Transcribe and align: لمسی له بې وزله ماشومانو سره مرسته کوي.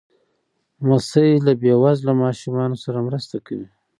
لمسی 0.81 1.29
له 1.45 1.53
بې 1.61 1.73
وزله 1.83 2.13
ماشومانو 2.23 2.75
سره 2.83 3.05
مرسته 3.07 3.35
کوي. 3.47 3.67